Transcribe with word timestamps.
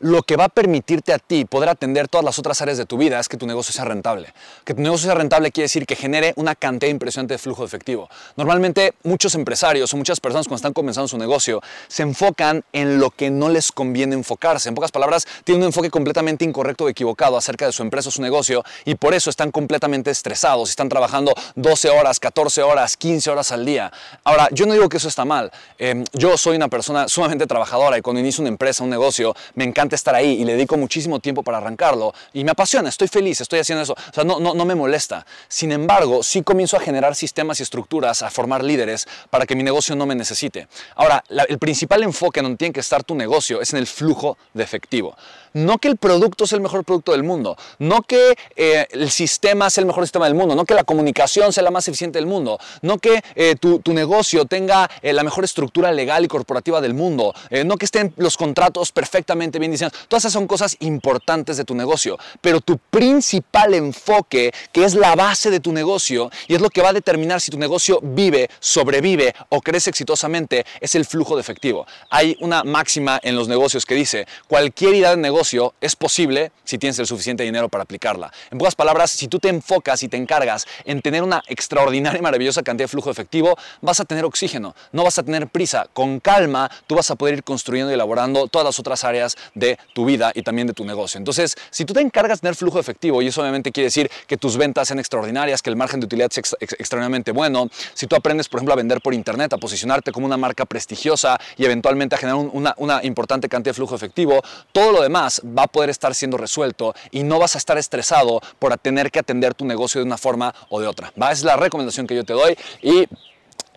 lo 0.00 0.22
que 0.22 0.36
va 0.36 0.44
a 0.44 0.48
permitirte 0.48 1.12
a 1.12 1.18
ti 1.18 1.44
poder 1.44 1.68
atender 1.68 2.08
todas 2.08 2.24
las 2.24 2.38
otras 2.38 2.60
áreas 2.62 2.78
de 2.78 2.86
tu 2.86 2.96
vida 2.96 3.18
es 3.18 3.28
que 3.28 3.36
tu 3.36 3.46
negocio 3.46 3.72
sea 3.72 3.84
rentable. 3.84 4.32
Que 4.64 4.74
tu 4.74 4.82
negocio 4.82 5.06
sea 5.06 5.14
rentable 5.14 5.50
quiere 5.50 5.64
decir 5.64 5.86
que 5.86 5.96
genere 5.96 6.32
una 6.36 6.54
cantidad 6.54 6.90
impresionante 6.90 7.34
de 7.34 7.38
flujo 7.38 7.62
de 7.62 7.66
efectivo. 7.66 8.08
Normalmente 8.36 8.94
muchos 9.02 9.34
empresarios 9.34 9.92
o 9.92 9.96
muchas 9.96 10.20
personas 10.20 10.46
cuando 10.46 10.56
están 10.56 10.72
comenzando 10.72 11.08
su 11.08 11.18
negocio 11.18 11.60
se 11.88 12.02
enfocan 12.02 12.64
en 12.72 12.98
lo 12.98 13.10
que 13.10 13.30
no 13.30 13.48
les 13.48 13.72
conviene 13.72 14.14
enfocarse. 14.14 14.68
En 14.68 14.74
pocas 14.74 14.92
palabras, 14.92 15.26
tienen 15.44 15.62
un 15.62 15.68
enfoque 15.68 15.90
completamente 15.90 16.44
incorrecto 16.44 16.84
o 16.84 16.88
equivocado 16.88 17.36
acerca 17.36 17.66
de 17.66 17.72
su 17.72 17.82
empresa 17.82 18.08
o 18.08 18.12
su 18.12 18.22
negocio 18.22 18.64
y 18.84 18.94
por 18.94 19.14
eso 19.14 19.30
están 19.30 19.50
completamente 19.50 20.10
estresados 20.10 20.38
están 20.70 20.88
trabajando 20.88 21.34
12 21.56 21.90
horas, 21.90 22.20
14 22.20 22.62
horas, 22.62 22.96
15 22.96 23.30
horas 23.30 23.52
al 23.52 23.64
día. 23.64 23.92
Ahora, 24.24 24.48
yo 24.52 24.66
no 24.66 24.72
digo 24.72 24.88
que 24.88 24.96
eso 24.96 25.08
está 25.08 25.24
mal. 25.24 25.50
Em, 25.78 26.04
yo 26.12 26.36
soy 26.38 26.56
una 26.56 26.68
persona 26.68 27.08
sumamente 27.08 27.46
trabajadora 27.46 27.98
y 27.98 28.02
cuando 28.02 28.20
inicio 28.20 28.42
una 28.42 28.48
empresa, 28.48 28.84
un 28.84 28.90
negocio, 28.90 29.34
me 29.54 29.64
encanta 29.64 29.87
estar 29.96 30.14
ahí 30.14 30.40
y 30.40 30.44
le 30.44 30.52
dedico 30.52 30.76
muchísimo 30.76 31.20
tiempo 31.20 31.42
para 31.42 31.58
arrancarlo 31.58 32.14
y 32.32 32.44
me 32.44 32.50
apasiona, 32.50 32.88
estoy 32.88 33.08
feliz, 33.08 33.40
estoy 33.40 33.60
haciendo 33.60 33.82
eso, 33.82 33.92
o 33.94 34.14
sea, 34.14 34.24
no, 34.24 34.40
no, 34.40 34.54
no 34.54 34.64
me 34.64 34.74
molesta. 34.74 35.26
Sin 35.48 35.72
embargo, 35.72 36.22
sí 36.22 36.42
comienzo 36.42 36.76
a 36.76 36.80
generar 36.80 37.14
sistemas 37.14 37.60
y 37.60 37.62
estructuras, 37.62 38.22
a 38.22 38.30
formar 38.30 38.64
líderes 38.64 39.06
para 39.30 39.46
que 39.46 39.56
mi 39.56 39.62
negocio 39.62 39.96
no 39.96 40.06
me 40.06 40.14
necesite. 40.14 40.68
Ahora, 40.94 41.24
el 41.48 41.58
principal 41.58 42.02
enfoque 42.02 42.40
en 42.40 42.44
donde 42.44 42.58
tiene 42.58 42.72
que 42.72 42.80
estar 42.80 43.04
tu 43.04 43.14
negocio 43.14 43.60
es 43.60 43.72
en 43.72 43.78
el 43.78 43.86
flujo 43.86 44.38
de 44.54 44.64
efectivo. 44.64 45.16
No 45.54 45.78
que 45.78 45.88
el 45.88 45.96
producto 45.96 46.46
sea 46.46 46.56
el 46.56 46.62
mejor 46.62 46.84
producto 46.84 47.12
del 47.12 47.22
mundo, 47.22 47.56
no 47.78 48.02
que 48.02 48.36
eh, 48.56 48.86
el 48.90 49.10
sistema 49.10 49.70
sea 49.70 49.82
el 49.82 49.86
mejor 49.86 50.04
sistema 50.04 50.26
del 50.26 50.34
mundo, 50.34 50.54
no 50.54 50.64
que 50.64 50.74
la 50.74 50.84
comunicación 50.84 51.52
sea 51.52 51.62
la 51.62 51.70
más 51.70 51.88
eficiente 51.88 52.18
del 52.18 52.26
mundo, 52.26 52.58
no 52.82 52.98
que 52.98 53.22
eh, 53.34 53.56
tu, 53.56 53.80
negocio 53.92 54.44
tenga 54.44 54.90
eh, 55.02 55.12
la 55.12 55.24
mejor 55.24 55.44
estructura 55.44 55.90
legal 55.90 56.24
y 56.24 56.28
corporativa 56.28 56.80
del 56.80 56.94
mundo, 56.94 57.34
no 57.64 57.76
que 57.76 57.86
estén 57.86 58.12
los 58.16 58.36
contratos 58.36 58.92
perfectamente 58.92 59.58
bien 59.58 59.72
Todas 60.08 60.22
esas 60.22 60.32
son 60.32 60.46
cosas 60.46 60.76
importantes 60.80 61.56
de 61.56 61.64
tu 61.64 61.74
negocio, 61.74 62.18
pero 62.40 62.60
tu 62.60 62.78
principal 62.78 63.74
enfoque, 63.74 64.52
que 64.72 64.84
es 64.84 64.94
la 64.94 65.14
base 65.14 65.50
de 65.50 65.60
tu 65.60 65.72
negocio 65.72 66.30
y 66.46 66.54
es 66.54 66.60
lo 66.60 66.70
que 66.70 66.82
va 66.82 66.90
a 66.90 66.92
determinar 66.92 67.40
si 67.40 67.50
tu 67.50 67.58
negocio 67.58 68.00
vive, 68.02 68.50
sobrevive 68.60 69.34
o 69.48 69.60
crece 69.60 69.90
exitosamente, 69.90 70.64
es 70.80 70.94
el 70.94 71.04
flujo 71.04 71.36
de 71.36 71.40
efectivo. 71.40 71.86
Hay 72.10 72.36
una 72.40 72.64
máxima 72.64 73.20
en 73.22 73.36
los 73.36 73.48
negocios 73.48 73.86
que 73.86 73.94
dice, 73.94 74.26
cualquier 74.46 74.94
idea 74.94 75.10
de 75.10 75.16
negocio 75.16 75.74
es 75.80 75.96
posible 75.96 76.52
si 76.64 76.78
tienes 76.78 76.98
el 76.98 77.06
suficiente 77.06 77.42
dinero 77.42 77.68
para 77.68 77.84
aplicarla. 77.84 78.32
En 78.50 78.58
pocas 78.58 78.74
palabras, 78.74 79.10
si 79.10 79.28
tú 79.28 79.38
te 79.38 79.48
enfocas 79.48 80.02
y 80.02 80.08
te 80.08 80.16
encargas 80.16 80.66
en 80.84 81.02
tener 81.02 81.22
una 81.22 81.42
extraordinaria 81.46 82.18
y 82.18 82.22
maravillosa 82.22 82.62
cantidad 82.62 82.84
de 82.84 82.88
flujo 82.88 83.10
efectivo, 83.10 83.56
vas 83.80 84.00
a 84.00 84.04
tener 84.04 84.24
oxígeno, 84.24 84.74
no 84.92 85.04
vas 85.04 85.18
a 85.18 85.22
tener 85.22 85.48
prisa. 85.48 85.86
Con 85.92 86.20
calma, 86.20 86.70
tú 86.86 86.94
vas 86.94 87.10
a 87.10 87.16
poder 87.16 87.34
ir 87.34 87.44
construyendo 87.44 87.90
y 87.90 87.94
elaborando 87.94 88.48
todas 88.48 88.64
las 88.64 88.78
otras 88.78 89.04
áreas 89.04 89.36
de 89.54 89.67
tu 89.92 90.04
vida 90.04 90.32
y 90.34 90.42
también 90.42 90.66
de 90.66 90.72
tu 90.72 90.84
negocio. 90.84 91.18
Entonces, 91.18 91.56
si 91.70 91.84
tú 91.84 91.92
te 91.92 92.00
encargas 92.00 92.38
de 92.38 92.42
tener 92.42 92.54
flujo 92.54 92.78
efectivo, 92.78 93.20
y 93.20 93.26
eso 93.26 93.40
obviamente 93.40 93.72
quiere 93.72 93.86
decir 93.86 94.10
que 94.26 94.36
tus 94.36 94.56
ventas 94.56 94.88
sean 94.88 94.98
extraordinarias, 94.98 95.60
que 95.60 95.70
el 95.70 95.76
margen 95.76 96.00
de 96.00 96.06
utilidad 96.06 96.30
sea 96.30 96.42
extraordinariamente 96.60 97.32
bueno, 97.32 97.68
si 97.94 98.06
tú 98.06 98.16
aprendes, 98.16 98.48
por 98.48 98.58
ejemplo, 98.58 98.72
a 98.72 98.76
vender 98.76 99.00
por 99.00 99.14
internet, 99.14 99.52
a 99.52 99.58
posicionarte 99.58 100.12
como 100.12 100.26
una 100.26 100.36
marca 100.36 100.64
prestigiosa 100.64 101.38
y 101.56 101.64
eventualmente 101.64 102.14
a 102.14 102.18
generar 102.18 102.38
una, 102.38 103.00
importante 103.02 103.48
cantidad 103.48 103.70
de 103.70 103.74
flujo 103.74 103.94
efectivo, 103.94 104.40
todo 104.72 104.92
lo 104.92 105.02
demás 105.02 105.42
va 105.44 105.64
a 105.64 105.66
poder 105.66 105.90
estar 105.90 106.14
siendo 106.14 106.36
resuelto 106.36 106.94
y 107.10 107.22
no 107.22 107.38
vas 107.38 107.54
a 107.54 107.58
estar 107.58 107.78
estresado 107.78 108.40
por 108.58 108.76
tener 108.78 109.10
que 109.10 109.18
atender 109.18 109.54
tu 109.54 109.64
negocio 109.64 110.00
de 110.00 110.06
una 110.06 110.18
forma 110.18 110.54
o 110.68 110.80
de 110.80 110.86
otra. 110.86 111.12
¿va? 111.20 111.32
es 111.32 111.44
la 111.44 111.56
recomendación 111.56 112.06
que 112.06 112.14
yo 112.14 112.24
te 112.24 112.32
doy 112.32 112.56
y 112.82 113.06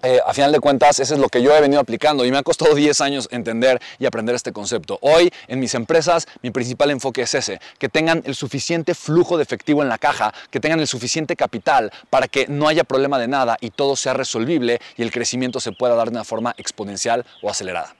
eh, 0.03 0.19
a 0.25 0.33
final 0.33 0.51
de 0.51 0.59
cuentas, 0.59 0.99
eso 0.99 1.13
es 1.13 1.19
lo 1.19 1.29
que 1.29 1.41
yo 1.41 1.55
he 1.55 1.61
venido 1.61 1.79
aplicando 1.79 2.25
y 2.25 2.31
me 2.31 2.37
ha 2.37 2.43
costado 2.43 2.73
10 2.75 3.01
años 3.01 3.27
entender 3.31 3.81
y 3.99 4.05
aprender 4.05 4.35
este 4.35 4.51
concepto. 4.51 4.97
Hoy, 5.01 5.31
en 5.47 5.59
mis 5.59 5.75
empresas, 5.75 6.27
mi 6.41 6.51
principal 6.51 6.91
enfoque 6.91 7.21
es 7.23 7.33
ese, 7.35 7.59
que 7.77 7.89
tengan 7.89 8.21
el 8.25 8.35
suficiente 8.35 8.95
flujo 8.95 9.37
de 9.37 9.43
efectivo 9.43 9.81
en 9.83 9.89
la 9.89 9.97
caja, 9.97 10.33
que 10.49 10.59
tengan 10.59 10.79
el 10.79 10.87
suficiente 10.87 11.35
capital 11.35 11.91
para 12.09 12.27
que 12.27 12.47
no 12.47 12.67
haya 12.67 12.83
problema 12.83 13.19
de 13.19 13.27
nada 13.27 13.57
y 13.61 13.69
todo 13.69 13.95
sea 13.95 14.13
resolvible 14.13 14.79
y 14.97 15.03
el 15.03 15.11
crecimiento 15.11 15.59
se 15.59 15.71
pueda 15.71 15.95
dar 15.95 16.09
de 16.09 16.15
una 16.15 16.23
forma 16.23 16.53
exponencial 16.57 17.25
o 17.41 17.49
acelerada. 17.49 17.95